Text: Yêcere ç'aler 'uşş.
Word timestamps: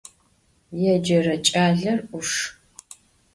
Yêcere 0.81 1.35
ç'aler 1.45 1.99
'uşş. 2.15 2.37